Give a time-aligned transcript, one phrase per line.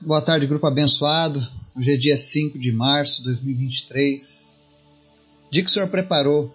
[0.00, 1.44] Boa tarde, grupo abençoado.
[1.76, 4.62] Hoje é dia 5 de março de 2023.
[5.50, 6.54] Dia que o Senhor preparou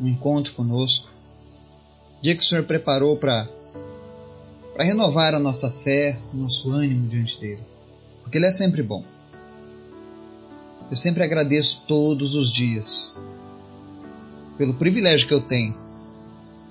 [0.00, 1.08] um encontro conosco.
[2.20, 3.48] Dia que o Senhor preparou para
[4.76, 7.62] renovar a nossa fé, o nosso ânimo diante dele.
[8.22, 9.04] Porque ele é sempre bom.
[10.90, 13.16] Eu sempre agradeço todos os dias
[14.58, 15.78] pelo privilégio que eu tenho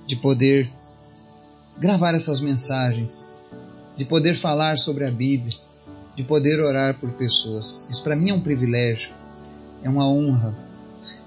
[0.06, 0.70] de poder
[1.78, 3.34] gravar essas mensagens,
[3.96, 5.56] de poder falar sobre a Bíblia,
[6.16, 7.86] de poder orar por pessoas.
[7.90, 9.10] Isso para mim é um privilégio,
[9.82, 10.56] é uma honra,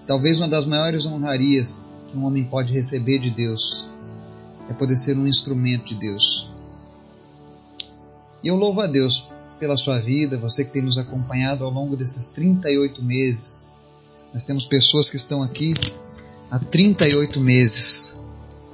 [0.06, 3.88] talvez uma das maiores honrarias que um homem pode receber de Deus
[4.70, 6.52] é poder ser um instrumento de Deus.
[8.44, 9.30] E eu louvo a Deus
[9.60, 13.72] pela sua vida, você que tem nos acompanhado ao longo desses 38 meses.
[14.34, 15.74] Nós temos pessoas que estão aqui
[16.52, 18.18] há 38 meses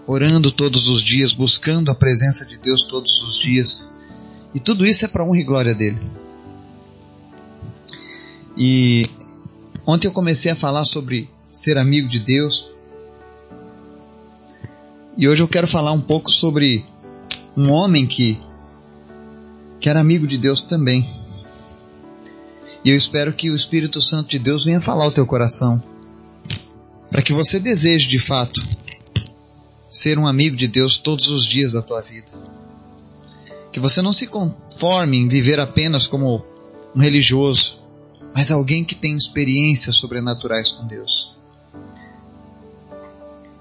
[0.06, 3.96] orando todos os dias, buscando a presença de Deus todos os dias.
[4.54, 6.00] E tudo isso é para honra e glória dele.
[8.58, 9.10] E
[9.86, 12.68] ontem eu comecei a falar sobre ser amigo de Deus.
[15.18, 16.86] E hoje eu quero falar um pouco sobre
[17.56, 18.38] um homem que,
[19.80, 21.06] que era amigo de Deus também.
[22.84, 25.82] E eu espero que o Espírito Santo de Deus venha falar ao teu coração.
[27.10, 28.62] Para que você deseje de fato
[29.94, 32.28] ser um amigo de Deus todos os dias da tua vida.
[33.72, 36.44] Que você não se conforme em viver apenas como
[36.96, 37.80] um religioso,
[38.34, 41.36] mas alguém que tem experiências sobrenaturais com Deus.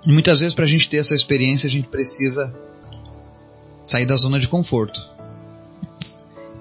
[0.07, 2.57] E muitas vezes, para a gente ter essa experiência, a gente precisa
[3.85, 5.07] sair da zona de conforto.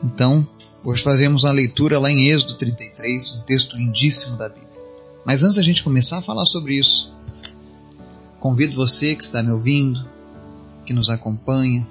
[0.04, 0.46] Então,
[0.84, 4.68] hoje fazemos uma leitura lá em Êxodo 33, um texto lindíssimo da Bíblia.
[5.26, 7.14] Mas antes da gente começar a falar sobre isso,
[8.42, 10.04] Convido você que está me ouvindo,
[10.84, 11.88] que nos acompanha,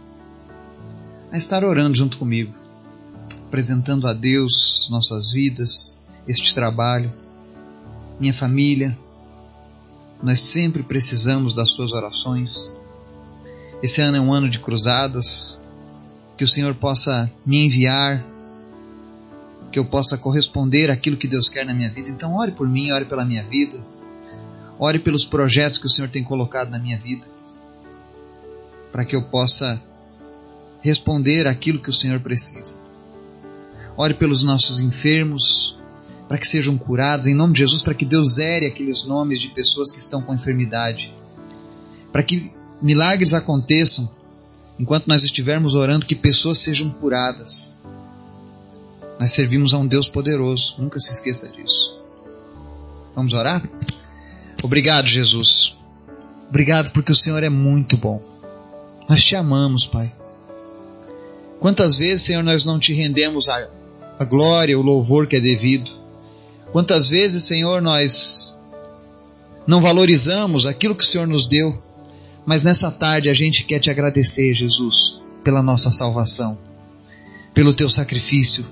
[1.30, 2.52] a estar orando junto comigo,
[3.46, 7.12] apresentando a Deus nossas vidas, este trabalho,
[8.18, 8.98] minha família.
[10.20, 12.76] Nós sempre precisamos das suas orações.
[13.80, 15.62] Esse ano é um ano de cruzadas,
[16.36, 18.26] que o Senhor possa me enviar,
[19.70, 22.08] que eu possa corresponder àquilo que Deus quer na minha vida.
[22.08, 23.78] Então, ore por mim, ore pela minha vida
[24.82, 27.26] Ore pelos projetos que o Senhor tem colocado na minha vida,
[28.90, 29.78] para que eu possa
[30.80, 32.80] responder aquilo que o Senhor precisa.
[33.94, 35.78] Ore pelos nossos enfermos,
[36.26, 39.52] para que sejam curados, em nome de Jesus, para que Deus zere aqueles nomes de
[39.52, 41.12] pessoas que estão com enfermidade,
[42.10, 44.08] para que milagres aconteçam
[44.78, 47.78] enquanto nós estivermos orando, que pessoas sejam curadas.
[49.18, 52.00] Nós servimos a um Deus poderoso, nunca se esqueça disso.
[53.14, 53.62] Vamos orar?
[54.62, 55.76] Obrigado, Jesus.
[56.48, 58.22] Obrigado porque o Senhor é muito bom.
[59.08, 60.12] Nós te amamos, Pai.
[61.58, 63.68] Quantas vezes, Senhor, nós não te rendemos a,
[64.18, 65.90] a glória, o louvor que é devido?
[66.72, 68.58] Quantas vezes, Senhor, nós
[69.66, 71.80] não valorizamos aquilo que o Senhor nos deu?
[72.46, 76.58] Mas nessa tarde a gente quer te agradecer, Jesus, pela nossa salvação,
[77.52, 78.64] pelo teu sacrifício,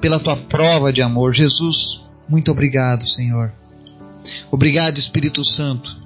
[0.00, 1.34] pela tua prova de amor.
[1.34, 3.52] Jesus, muito obrigado, Senhor.
[4.50, 5.96] Obrigado, Espírito Santo.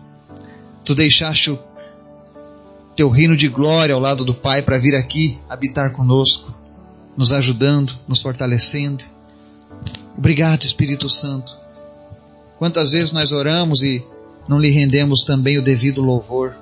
[0.84, 1.58] Tu deixaste o
[2.96, 6.54] teu reino de glória ao lado do Pai para vir aqui habitar conosco,
[7.16, 9.04] nos ajudando, nos fortalecendo.
[10.16, 11.56] Obrigado, Espírito Santo.
[12.58, 14.04] Quantas vezes nós oramos e
[14.48, 16.54] não lhe rendemos também o devido louvor?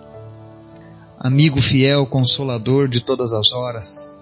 [1.18, 4.16] Amigo fiel, consolador de todas as horas,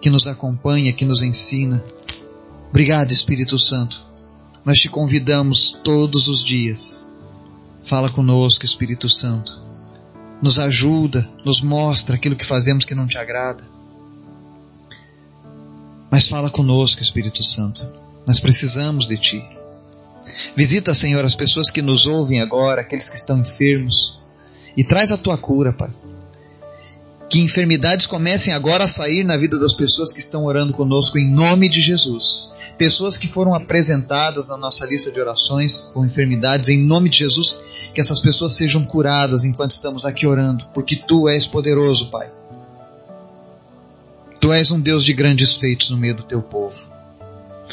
[0.00, 1.84] que nos acompanha, que nos ensina.
[2.70, 4.08] Obrigado, Espírito Santo
[4.64, 7.10] nós te convidamos todos os dias.
[7.82, 9.62] Fala conosco, Espírito Santo.
[10.42, 13.64] Nos ajuda, nos mostra aquilo que fazemos que não te agrada.
[16.10, 17.90] Mas fala conosco, Espírito Santo.
[18.26, 19.44] Nós precisamos de ti.
[20.54, 24.20] Visita, Senhor, as pessoas que nos ouvem agora, aqueles que estão enfermos,
[24.76, 25.90] e traz a tua cura, Pai.
[27.28, 31.28] Que enfermidades comecem agora a sair na vida das pessoas que estão orando conosco em
[31.28, 32.54] nome de Jesus.
[32.78, 37.58] Pessoas que foram apresentadas na nossa lista de orações com enfermidades, em nome de Jesus,
[37.92, 42.30] que essas pessoas sejam curadas enquanto estamos aqui orando, porque tu és poderoso, Pai.
[44.40, 46.78] Tu és um Deus de grandes feitos no meio do teu povo.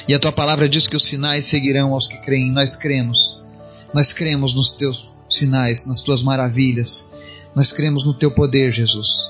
[0.08, 2.52] E a tua palavra diz que os sinais seguirão aos que creem.
[2.52, 3.46] Nós cremos.
[3.94, 7.12] Nós cremos nos teus sinais, nas tuas maravilhas.
[7.56, 9.30] Nós cremos no teu poder, Jesus.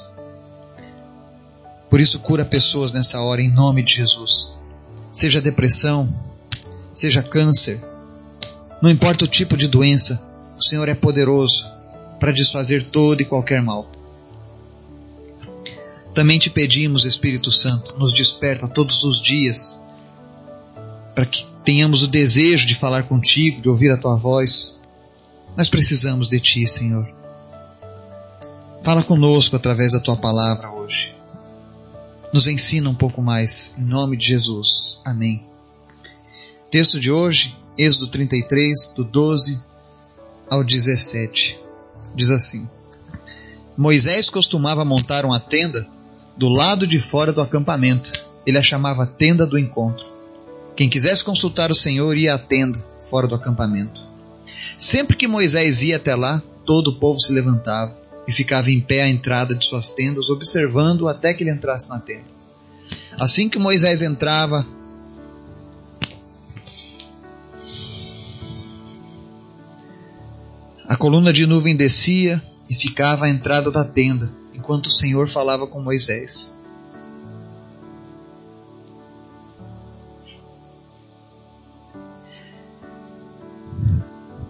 [1.90, 4.58] Por isso, cura pessoas nessa hora, em nome de Jesus.
[5.12, 6.14] Seja depressão,
[6.94, 7.82] seja câncer,
[8.82, 10.22] não importa o tipo de doença,
[10.58, 11.72] o Senhor é poderoso
[12.20, 13.90] para desfazer todo e qualquer mal.
[16.14, 19.84] Também te pedimos, Espírito Santo, nos desperta todos os dias,
[21.14, 24.82] para que tenhamos o desejo de falar contigo, de ouvir a tua voz.
[25.58, 27.12] Nós precisamos de ti, Senhor.
[28.82, 31.16] Fala conosco através da tua palavra hoje.
[32.36, 35.02] Nos ensina um pouco mais, em nome de Jesus.
[35.06, 35.46] Amém.
[36.70, 39.64] Texto de hoje, Êxodo 33, do 12
[40.50, 41.58] ao 17.
[42.14, 42.70] Diz assim:
[43.78, 45.88] Moisés costumava montar uma tenda
[46.36, 48.12] do lado de fora do acampamento.
[48.46, 50.06] Ele a chamava tenda do encontro.
[50.76, 54.02] Quem quisesse consultar o Senhor ia à tenda, fora do acampamento.
[54.78, 59.04] Sempre que Moisés ia até lá, todo o povo se levantava e ficava em pé
[59.04, 62.26] à entrada de suas tendas, observando até que ele entrasse na tenda.
[63.18, 64.66] Assim que Moisés entrava,
[70.88, 75.68] a coluna de nuvem descia e ficava à entrada da tenda, enquanto o Senhor falava
[75.68, 76.56] com Moisés.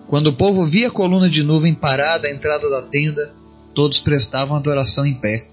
[0.07, 3.33] Quando o povo via a coluna de nuvem parada à entrada da tenda,
[3.75, 5.47] todos prestavam adoração em pé,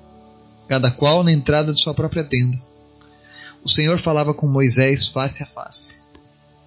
[0.68, 2.58] cada qual na entrada de sua própria tenda.
[3.64, 5.96] O Senhor falava com Moisés face a face,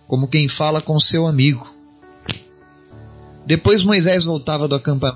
[0.05, 1.73] como quem fala com seu amigo.
[3.45, 4.67] Depois Moisés voltava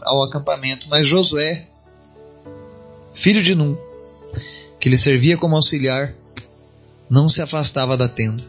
[0.03, 1.67] ao acampamento, mas Josué,
[3.13, 3.77] filho de Num,
[4.79, 6.13] que lhe servia como auxiliar,
[7.09, 8.43] não se afastava da tenda.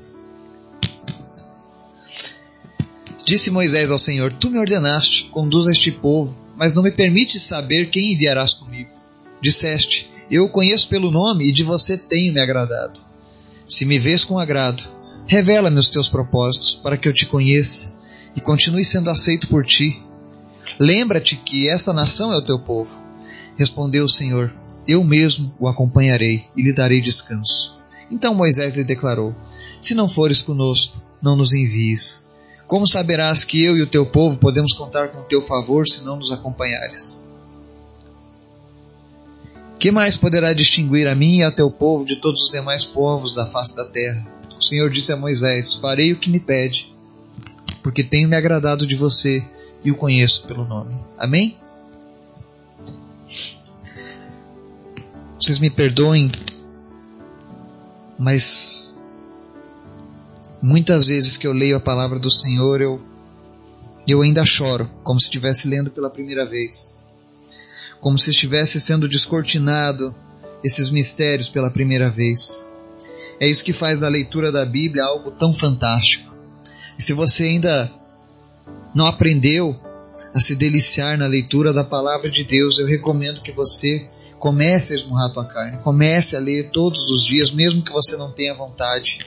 [3.25, 7.89] Disse Moisés ao Senhor: Tu me ordenaste, conduza este povo, mas não me permites saber
[7.89, 8.91] quem enviarás comigo.
[9.41, 13.01] Disseste: Eu o conheço pelo nome e de você tenho me agradado.
[13.67, 14.83] Se me vês com agrado,
[15.27, 17.99] revela-me os teus propósitos, para que eu te conheça
[18.37, 20.03] e continue sendo aceito por ti.
[20.79, 22.95] Lembra-te que esta nação é o teu povo.
[23.57, 24.55] Respondeu o Senhor:
[24.87, 27.81] Eu mesmo o acompanharei e lhe darei descanso.
[28.11, 29.35] Então Moisés lhe declarou:
[29.81, 32.29] Se não fores conosco, não nos envies.
[32.71, 36.05] Como saberás que eu e o teu povo podemos contar com o teu favor se
[36.05, 37.27] não nos acompanhares?
[39.77, 43.35] Que mais poderá distinguir a mim e a teu povo de todos os demais povos
[43.35, 44.25] da face da terra?
[44.57, 46.95] O Senhor disse a Moisés: Farei o que me pede,
[47.83, 49.45] porque tenho me agradado de você
[49.83, 50.95] e o conheço pelo nome.
[51.19, 51.59] Amém?
[55.41, 56.31] Vocês me perdoem,
[58.17, 58.97] mas
[60.63, 63.01] muitas vezes que eu leio a palavra do Senhor, eu,
[64.07, 67.01] eu ainda choro, como se estivesse lendo pela primeira vez.
[68.01, 70.15] Como se estivesse sendo descortinado
[70.63, 72.67] esses mistérios pela primeira vez.
[73.39, 76.35] É isso que faz da leitura da Bíblia algo tão fantástico.
[76.99, 77.91] E se você ainda
[78.95, 79.79] não aprendeu
[80.35, 84.09] a se deliciar na leitura da palavra de Deus, eu recomendo que você
[84.39, 88.17] comece a esmurrar a tua carne, comece a ler todos os dias, mesmo que você
[88.17, 89.19] não tenha vontade.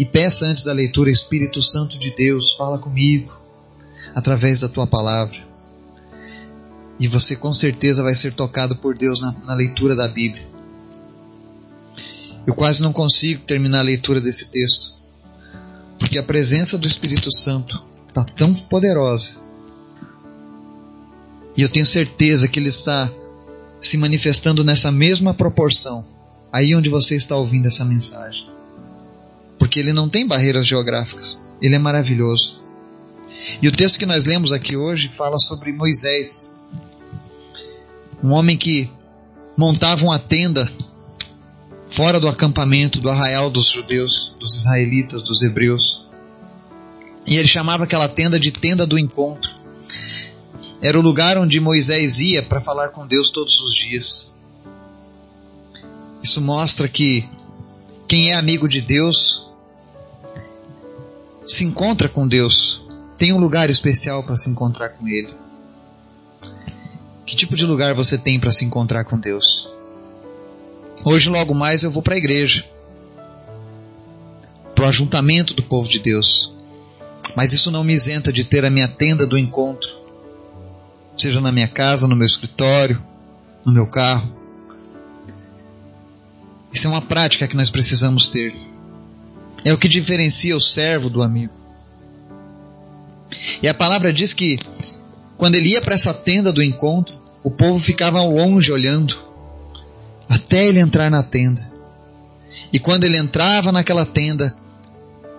[0.00, 3.30] E peça antes da leitura, Espírito Santo de Deus, fala comigo
[4.14, 5.36] através da tua palavra.
[6.98, 10.48] E você com certeza vai ser tocado por Deus na, na leitura da Bíblia.
[12.46, 14.98] Eu quase não consigo terminar a leitura desse texto
[15.98, 19.42] porque a presença do Espírito Santo está tão poderosa.
[21.54, 23.12] E eu tenho certeza que ele está
[23.78, 26.06] se manifestando nessa mesma proporção,
[26.50, 28.59] aí onde você está ouvindo essa mensagem.
[29.70, 32.60] Porque ele não tem barreiras geográficas, ele é maravilhoso.
[33.62, 36.60] E o texto que nós lemos aqui hoje fala sobre Moisés,
[38.20, 38.90] um homem que
[39.56, 40.68] montava uma tenda
[41.86, 46.04] fora do acampamento, do arraial dos judeus, dos israelitas, dos hebreus.
[47.24, 49.54] E ele chamava aquela tenda de tenda do encontro.
[50.82, 54.34] Era o lugar onde Moisés ia para falar com Deus todos os dias.
[56.20, 57.24] Isso mostra que
[58.08, 59.48] quem é amigo de Deus
[61.52, 65.34] se encontra com Deus, tem um lugar especial para se encontrar com Ele.
[67.26, 69.72] Que tipo de lugar você tem para se encontrar com Deus?
[71.04, 72.64] Hoje, logo mais, eu vou para a igreja
[74.80, 76.54] para o ajuntamento do povo de Deus.
[77.36, 79.90] Mas isso não me isenta de ter a minha tenda do encontro,
[81.14, 83.02] seja na minha casa, no meu escritório,
[83.62, 84.34] no meu carro.
[86.72, 88.56] Isso é uma prática que nós precisamos ter.
[89.64, 91.52] É o que diferencia o servo do amigo.
[93.62, 94.58] E a palavra diz que
[95.36, 99.18] quando ele ia para essa tenda do encontro, o povo ficava ao longe olhando
[100.28, 101.70] até ele entrar na tenda.
[102.72, 104.56] E quando ele entrava naquela tenda,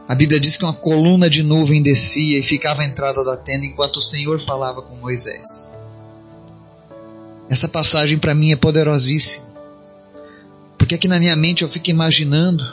[0.08, 3.66] a Bíblia diz que uma coluna de nuvem descia e ficava à entrada da tenda
[3.66, 5.74] enquanto o Senhor falava com Moisés.
[7.50, 9.46] Essa passagem para mim é poderosíssima,
[10.78, 12.66] porque aqui na minha mente eu fico imaginando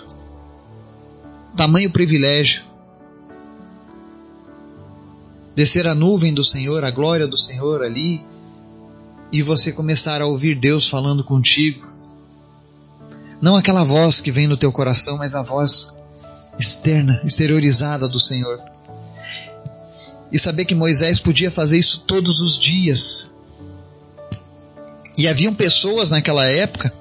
[1.59, 2.63] tamanho privilégio
[5.57, 8.25] descer a nuvem do Senhor, a glória do Senhor ali,
[9.33, 11.85] e você começar a ouvir Deus falando contigo.
[13.43, 15.93] Não aquela voz que vem no teu coração, mas a voz
[16.57, 18.61] externa, exteriorizada do Senhor.
[20.31, 23.35] E saber que Moisés podia fazer isso todos os dias.
[25.17, 26.95] E haviam pessoas naquela época.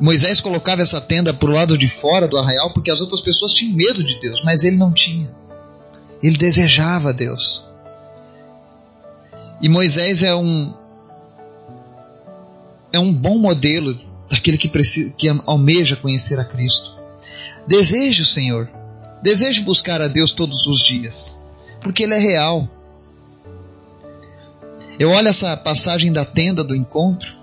[0.00, 3.52] Moisés colocava essa tenda para o lado de fora do arraial porque as outras pessoas
[3.52, 5.30] tinham medo de Deus, mas ele não tinha.
[6.22, 7.66] Ele desejava Deus.
[9.60, 10.72] E Moisés é um
[12.92, 13.96] é um bom modelo
[14.28, 16.96] daquele que precisa, que almeja conhecer a Cristo.
[17.66, 18.70] Deseje o Senhor.
[19.22, 21.38] Deseje buscar a Deus todos os dias,
[21.80, 22.66] porque ele é real.
[24.98, 27.39] Eu olho essa passagem da tenda do encontro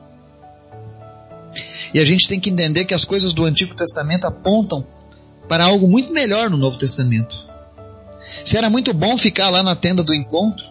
[1.93, 4.85] e a gente tem que entender que as coisas do Antigo Testamento apontam
[5.47, 7.35] para algo muito melhor no Novo Testamento.
[8.43, 10.65] Se era muito bom ficar lá na tenda do encontro,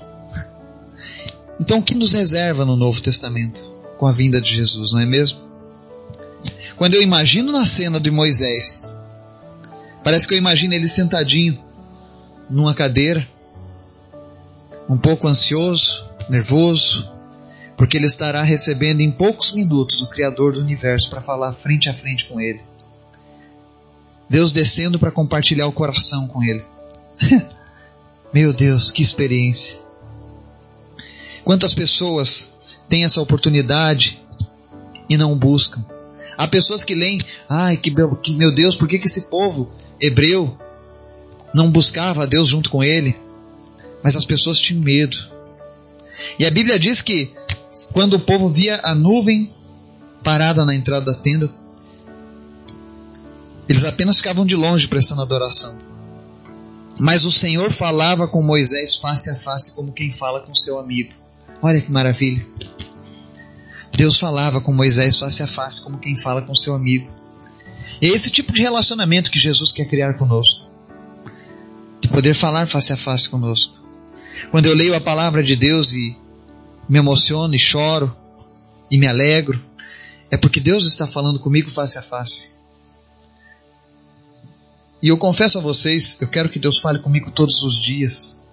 [1.60, 3.64] então o que nos reserva no Novo Testamento
[3.98, 5.40] com a vinda de Jesus, não é mesmo?
[6.76, 8.96] Quando eu imagino na cena de Moisés,
[10.04, 11.58] parece que eu imagino ele sentadinho
[12.50, 13.26] numa cadeira,
[14.88, 17.10] um pouco ansioso, nervoso,
[17.76, 21.94] porque ele estará recebendo em poucos minutos o Criador do universo para falar frente a
[21.94, 22.62] frente com ele.
[24.28, 26.64] Deus descendo para compartilhar o coração com ele.
[28.32, 29.78] Meu Deus, que experiência!
[31.44, 32.52] Quantas pessoas
[32.88, 34.20] têm essa oportunidade
[35.08, 35.84] e não buscam?
[36.36, 37.18] Há pessoas que leem,
[37.48, 37.90] ai, que,
[38.22, 40.58] que meu Deus, por que, que esse povo hebreu
[41.54, 43.16] não buscava a Deus junto com ele?
[44.02, 45.16] Mas as pessoas tinham medo.
[46.38, 47.32] E a Bíblia diz que
[47.92, 49.52] quando o povo via a nuvem
[50.22, 51.50] parada na entrada da tenda,
[53.68, 55.78] eles apenas ficavam de longe prestando adoração.
[56.98, 61.12] Mas o Senhor falava com Moisés face a face, como quem fala com seu amigo.
[61.60, 62.46] Olha que maravilha.
[63.94, 67.10] Deus falava com Moisés face a face, como quem fala com seu amigo.
[68.00, 70.70] É esse tipo de relacionamento que Jesus quer criar conosco.
[72.00, 73.74] De poder falar face a face conosco.
[74.50, 76.16] Quando eu leio a palavra de Deus e
[76.88, 78.16] me emociono e choro
[78.90, 79.62] e me alegro,
[80.30, 82.56] é porque Deus está falando comigo face a face.
[85.02, 88.44] E eu confesso a vocês, eu quero que Deus fale comigo todos os dias.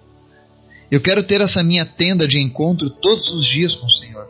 [0.90, 4.28] Eu quero ter essa minha tenda de encontro todos os dias com o Senhor.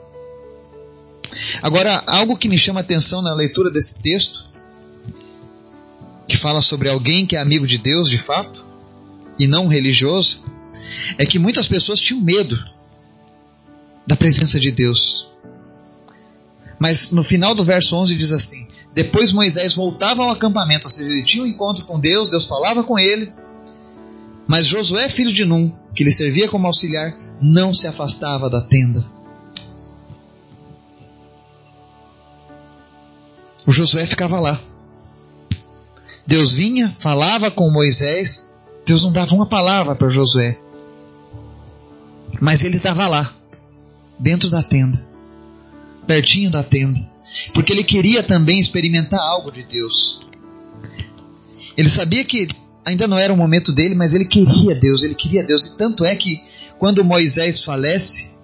[1.63, 4.47] Agora, algo que me chama a atenção na leitura desse texto,
[6.27, 8.65] que fala sobre alguém que é amigo de Deus de fato,
[9.39, 10.45] e não religioso,
[11.19, 12.63] é que muitas pessoas tinham medo
[14.07, 15.33] da presença de Deus.
[16.79, 21.11] Mas no final do verso 11 diz assim: Depois Moisés voltava ao acampamento, ou seja,
[21.11, 23.33] ele tinha um encontro com Deus, Deus falava com ele.
[24.47, 29.05] Mas Josué, filho de Num, que lhe servia como auxiliar, não se afastava da tenda.
[33.67, 34.59] O Josué ficava lá.
[36.27, 38.53] Deus vinha, falava com Moisés,
[38.85, 40.59] Deus não dava uma palavra para Josué.
[42.41, 43.35] Mas ele estava lá,
[44.19, 45.15] dentro da tenda
[46.07, 47.01] pertinho da tenda,
[47.53, 50.27] porque ele queria também experimentar algo de Deus.
[51.77, 52.49] Ele sabia que
[52.85, 55.67] ainda não era o momento dele, mas ele queria Deus, ele queria Deus.
[55.67, 56.43] E tanto é que
[56.79, 58.35] quando Moisés falece,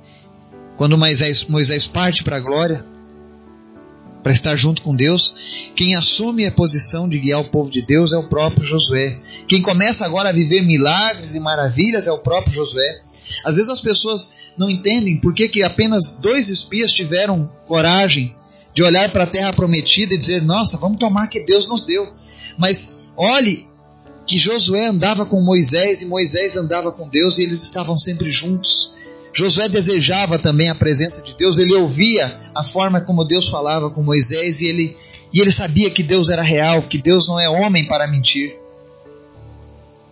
[0.76, 2.84] quando Moisés, Moisés parte para a glória,
[4.22, 8.12] para estar junto com Deus, quem assume a posição de guiar o povo de Deus
[8.12, 9.18] é o próprio Josué.
[9.48, 13.02] Quem começa agora a viver milagres e maravilhas é o próprio Josué.
[13.44, 18.36] Às vezes as pessoas não entendem por que, que apenas dois espias tiveram coragem
[18.74, 22.12] de olhar para a terra prometida e dizer: Nossa, vamos tomar que Deus nos deu.
[22.58, 23.68] Mas olhe
[24.26, 28.94] que Josué andava com Moisés e Moisés andava com Deus e eles estavam sempre juntos.
[29.32, 34.02] Josué desejava também a presença de Deus, ele ouvia a forma como Deus falava com
[34.02, 34.96] Moisés e ele,
[35.32, 38.60] e ele sabia que Deus era real, que Deus não é homem para mentir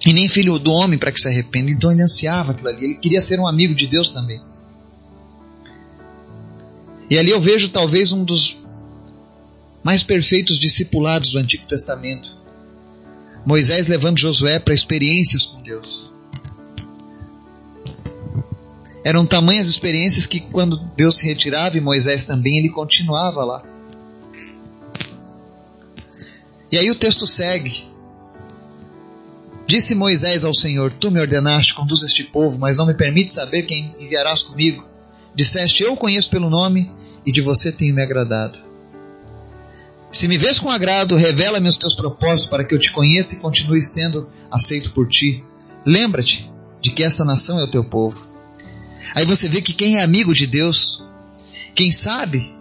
[0.07, 1.71] e nem filho do homem para que se arrependa.
[1.71, 4.41] Então ele ansiava aquilo ali, ele queria ser um amigo de Deus também.
[7.11, 8.59] E ali eu vejo talvez um dos
[9.83, 12.37] mais perfeitos discipulados do Antigo Testamento.
[13.47, 16.11] Moisés levando Josué para experiências com Deus.
[19.09, 23.63] Eram tamanhas experiências que quando Deus se retirava e Moisés também, ele continuava lá.
[26.71, 27.87] E aí o texto segue.
[29.67, 33.63] Disse Moisés ao Senhor: Tu me ordenaste, conduz este povo, mas não me permite saber
[33.63, 34.87] quem enviarás comigo.
[35.35, 36.93] Disseste: Eu o conheço pelo nome
[37.25, 38.59] e de você tenho me agradado.
[40.13, 43.39] Se me vês com agrado, revela-me os teus propósitos para que eu te conheça e
[43.39, 45.43] continue sendo aceito por ti.
[45.87, 48.37] Lembra-te de que essa nação é o teu povo.
[49.15, 51.03] Aí você vê que quem é amigo de Deus,
[51.75, 52.55] quem sabe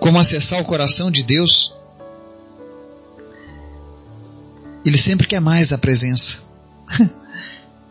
[0.00, 1.72] como acessar o coração de Deus,
[4.84, 6.38] ele sempre quer mais a presença.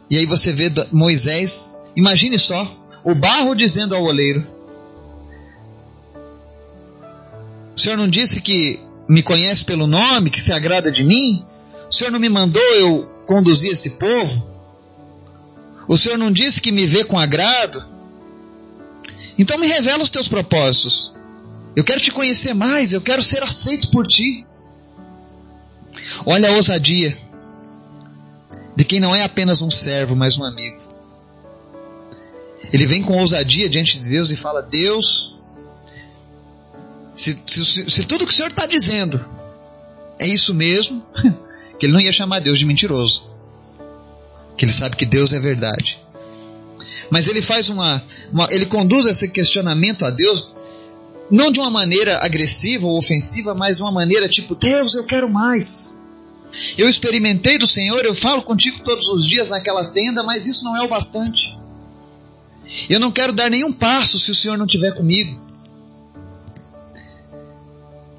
[0.10, 4.46] e aí você vê Moisés, imagine só, o barro dizendo ao oleiro:
[7.75, 11.46] O Senhor não disse que me conhece pelo nome, que se agrada de mim?
[11.89, 14.49] O Senhor não me mandou eu conduzir esse povo?
[15.89, 17.84] O Senhor não disse que me vê com agrado?
[19.39, 21.15] Então me revela os teus propósitos.
[21.75, 24.46] Eu quero te conhecer mais, eu quero ser aceito por ti.
[26.27, 27.17] Olha a ousadia
[28.75, 30.79] de quem não é apenas um servo, mas um amigo.
[32.72, 35.39] Ele vem com ousadia diante de Deus e fala: Deus,
[37.15, 39.25] se, se, se tudo que o Senhor está dizendo
[40.19, 41.03] é isso mesmo,
[41.79, 43.38] que ele não ia chamar Deus de mentiroso.
[44.60, 45.98] Que ele sabe que Deus é verdade.
[47.10, 50.50] Mas ele faz uma, uma, ele conduz esse questionamento a Deus
[51.32, 55.30] não de uma maneira agressiva ou ofensiva, mas de uma maneira tipo, Deus, eu quero
[55.30, 56.01] mais.
[56.78, 60.75] Eu experimentei do Senhor, eu falo contigo todos os dias naquela tenda, mas isso não
[60.75, 61.58] é o bastante.
[62.89, 65.42] Eu não quero dar nenhum passo se o Senhor não estiver comigo.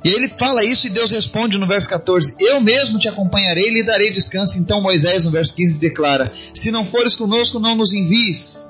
[0.02, 3.75] E ele fala isso e Deus responde no verso 14: Eu mesmo te acompanharei e
[3.75, 4.59] lhe darei descanso.
[4.59, 8.64] Então Moisés, no verso 15, declara: Se não fores conosco, não nos envies.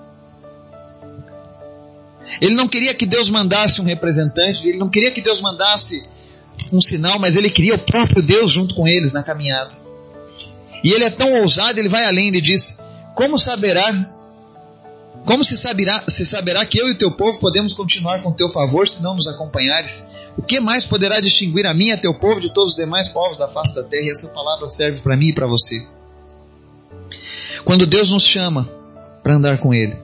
[2.41, 6.05] Ele não queria que Deus mandasse um representante, ele não queria que Deus mandasse
[6.71, 9.75] um sinal, mas ele queria o próprio Deus junto com eles na caminhada.
[10.85, 12.81] E ele é tão ousado, ele vai além e diz:
[13.15, 13.93] Como saberá
[15.25, 18.49] como se saberá, se saberá que eu e o teu povo podemos continuar com teu
[18.49, 20.07] favor se não nos acompanhares?
[20.37, 23.11] O que mais poderá distinguir a mim e a teu povo de todos os demais
[23.11, 24.07] povos da face da terra?
[24.07, 25.87] E essa palavra serve para mim e para você.
[27.64, 28.68] Quando Deus nos chama
[29.23, 29.97] para andar com Ele,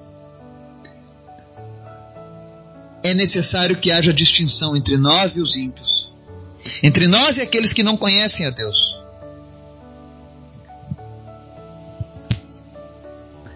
[3.02, 6.12] é necessário que haja distinção entre nós e os ímpios,
[6.82, 8.94] entre nós e aqueles que não conhecem a Deus.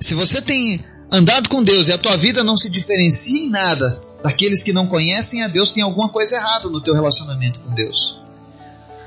[0.01, 4.03] Se você tem andado com Deus e a tua vida não se diferencia em nada
[4.23, 8.21] daqueles que não conhecem a Deus, tem alguma coisa errada no teu relacionamento com Deus.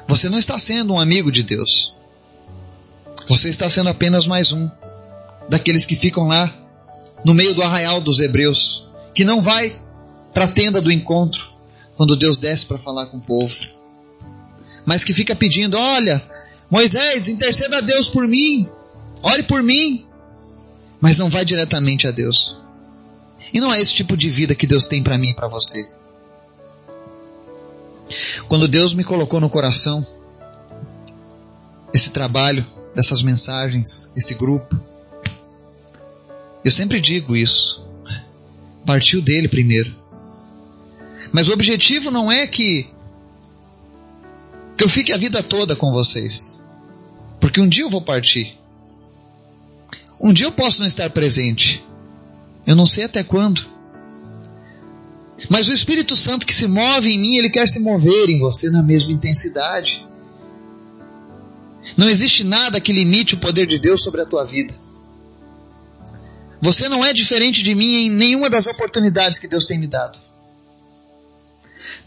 [0.07, 1.95] Você não está sendo um amigo de Deus.
[3.27, 4.69] Você está sendo apenas mais um
[5.47, 6.51] daqueles que ficam lá
[7.23, 9.73] no meio do arraial dos hebreus, que não vai
[10.33, 11.53] para a tenda do encontro
[11.95, 13.55] quando Deus desce para falar com o povo,
[14.85, 16.21] mas que fica pedindo: "Olha,
[16.69, 18.67] Moisés, interceda a Deus por mim.
[19.21, 20.05] Ore por mim
[21.03, 22.55] mas não vai diretamente a Deus.
[23.53, 25.85] E não é esse tipo de vida que Deus tem para mim e para você.
[28.47, 30.07] Quando Deus me colocou no coração
[31.93, 34.79] esse trabalho, dessas mensagens, esse grupo,
[36.63, 37.85] eu sempre digo isso.
[38.85, 39.93] Partiu dele primeiro.
[41.33, 42.87] Mas o objetivo não é que,
[44.77, 46.65] que eu fique a vida toda com vocês.
[47.41, 48.57] Porque um dia eu vou partir.
[50.23, 51.85] Um dia eu posso não estar presente.
[52.65, 53.61] Eu não sei até quando.
[55.49, 58.69] Mas o Espírito Santo que se move em mim, ele quer se mover em você
[58.71, 60.07] na mesma intensidade.
[61.97, 64.73] Não existe nada que limite o poder de Deus sobre a tua vida.
[66.61, 70.17] Você não é diferente de mim em nenhuma das oportunidades que Deus tem me dado.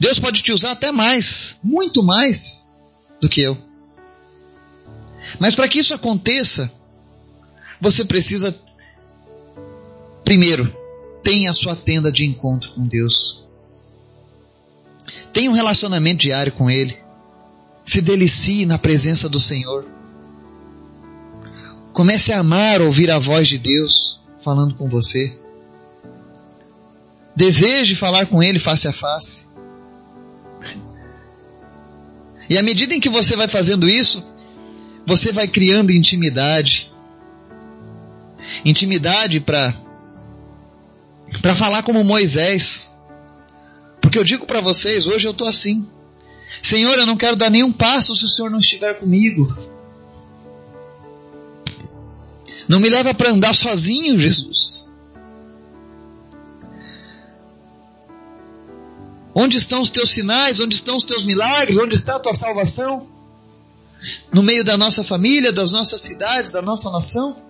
[0.00, 2.66] Deus pode te usar até mais, muito mais
[3.20, 3.58] do que eu.
[5.38, 6.72] Mas para que isso aconteça,
[7.80, 8.54] você precisa,
[10.24, 10.70] primeiro,
[11.22, 13.46] tenha a sua tenda de encontro com Deus.
[15.32, 16.96] Tenha um relacionamento diário com Ele.
[17.84, 19.84] Se delicie na presença do Senhor.
[21.92, 25.38] Comece a amar ouvir a voz de Deus falando com você.
[27.34, 29.48] Deseje falar com Ele face a face.
[32.48, 34.24] E à medida em que você vai fazendo isso,
[35.04, 36.90] você vai criando intimidade,
[38.64, 39.74] intimidade para
[41.42, 42.90] para falar como Moisés.
[44.00, 45.86] Porque eu digo para vocês, hoje eu estou assim.
[46.62, 49.56] Senhor, eu não quero dar nenhum passo se o Senhor não estiver comigo.
[52.68, 54.86] Não me leva para andar sozinho, Jesus.
[59.34, 60.60] Onde estão os teus sinais?
[60.60, 61.78] Onde estão os teus milagres?
[61.78, 63.06] Onde está a tua salvação?
[64.32, 67.45] No meio da nossa família, das nossas cidades, da nossa nação?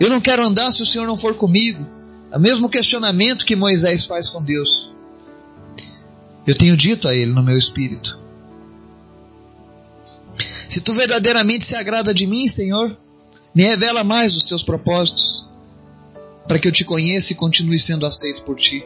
[0.00, 1.86] Eu não quero andar se o Senhor não for comigo.
[2.30, 4.90] É o mesmo questionamento que Moisés faz com Deus.
[6.46, 8.18] Eu tenho dito a ele no meu espírito:
[10.68, 12.96] Se tu verdadeiramente se agrada de mim, Senhor,
[13.54, 15.48] me revela mais os teus propósitos,
[16.46, 18.84] para que eu te conheça e continue sendo aceito por ti.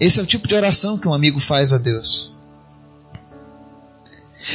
[0.00, 2.32] Esse é o tipo de oração que um amigo faz a Deus.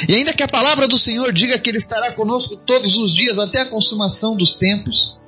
[0.08, 3.38] E ainda que a palavra do Senhor diga que Ele estará conosco todos os dias
[3.38, 5.20] até a consumação dos tempos,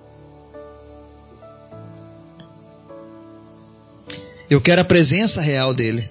[4.50, 6.08] eu quero a presença real dEle.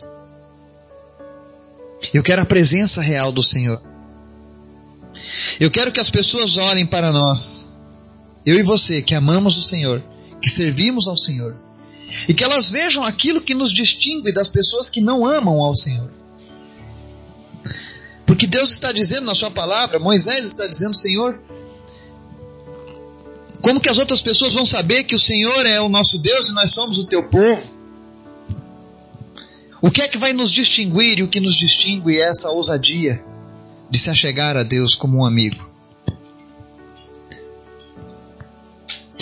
[2.12, 3.80] Eu quero a presença real do Senhor.
[5.60, 7.68] Eu quero que as pessoas olhem para nós,
[8.44, 10.02] eu e você, que amamos o Senhor,
[10.42, 11.56] que servimos ao Senhor,
[12.28, 16.10] e que elas vejam aquilo que nos distingue das pessoas que não amam ao Senhor.
[18.26, 21.40] Porque Deus está dizendo na Sua palavra, Moisés está dizendo, Senhor,
[23.60, 26.52] como que as outras pessoas vão saber que o Senhor é o nosso Deus e
[26.52, 27.73] nós somos o teu povo?
[29.84, 33.22] O que é que vai nos distinguir e o que nos distingue é essa ousadia
[33.90, 35.62] de se achegar a Deus como um amigo.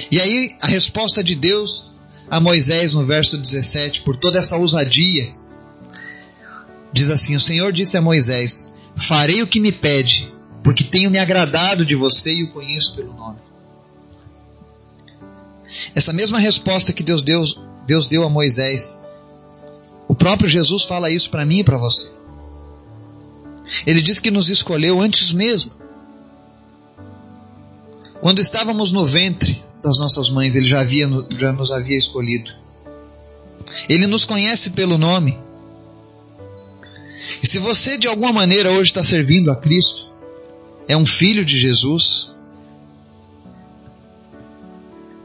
[0.08, 1.90] E aí a resposta de Deus
[2.30, 5.32] a Moisés no verso 17, por toda essa ousadia,
[6.92, 11.18] diz assim: O Senhor disse a Moisés: Farei o que me pede, porque tenho me
[11.18, 13.40] agradado de você e o conheço pelo nome.
[15.92, 17.42] Essa mesma resposta que Deus deu,
[17.84, 19.02] Deus deu a Moisés,
[20.08, 22.12] o próprio Jesus fala isso para mim e para você.
[23.86, 25.72] Ele diz que nos escolheu antes mesmo.
[28.20, 32.52] Quando estávamos no ventre das nossas mães, Ele já, havia, já nos havia escolhido.
[33.88, 35.38] Ele nos conhece pelo nome.
[37.42, 40.10] E se você de alguma maneira hoje está servindo a Cristo,
[40.86, 42.30] é um filho de Jesus,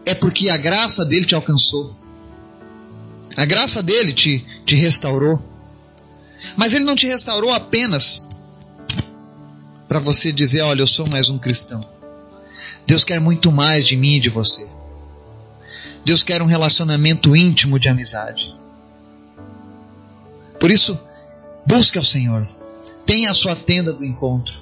[0.05, 1.95] é porque a graça dele te alcançou.
[3.37, 5.39] A graça dele te, te restaurou.
[6.55, 8.29] Mas ele não te restaurou apenas
[9.87, 11.87] para você dizer: olha, eu sou mais um cristão.
[12.87, 14.67] Deus quer muito mais de mim e de você.
[16.03, 18.55] Deus quer um relacionamento íntimo de amizade.
[20.59, 20.99] Por isso,
[21.65, 22.47] busque ao Senhor.
[23.05, 24.53] Tenha a sua tenda do encontro.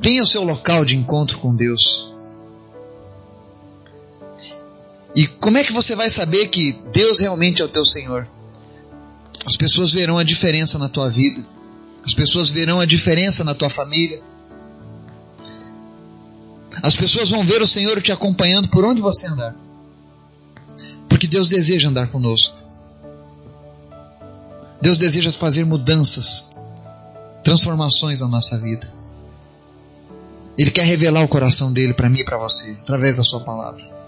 [0.00, 2.11] Tenha o seu local de encontro com Deus.
[5.14, 8.26] E como é que você vai saber que Deus realmente é o teu Senhor?
[9.44, 11.44] As pessoas verão a diferença na tua vida.
[12.04, 14.22] As pessoas verão a diferença na tua família.
[16.82, 19.54] As pessoas vão ver o Senhor te acompanhando por onde você andar.
[21.08, 22.56] Porque Deus deseja andar conosco.
[24.80, 26.50] Deus deseja fazer mudanças,
[27.44, 28.92] transformações na nossa vida.
[30.58, 34.01] Ele quer revelar o coração dele para mim e para você, através da sua palavra.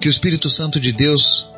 [0.00, 1.48] Que o Espírito Santo de Deus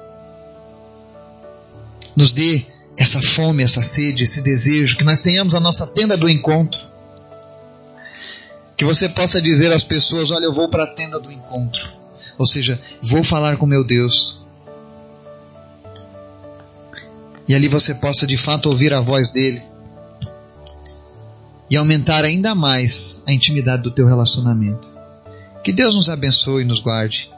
[2.17, 2.65] nos dê
[2.97, 6.81] essa fome, essa sede, esse desejo, que nós tenhamos a nossa tenda do encontro.
[8.77, 11.89] Que você possa dizer às pessoas: Olha, eu vou para a tenda do encontro.
[12.39, 14.43] Ou seja, vou falar com meu Deus.
[17.49, 19.63] E ali você possa de fato ouvir a voz dele
[21.73, 24.87] e aumentar ainda mais a intimidade do teu relacionamento.
[25.65, 27.32] Que Deus nos abençoe e nos guarde.